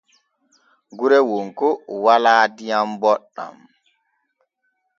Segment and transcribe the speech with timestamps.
[0.97, 1.67] Gure Wonko
[2.03, 3.55] walaa diyam booɗam.